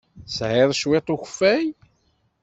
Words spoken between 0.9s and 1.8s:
n ukeffay?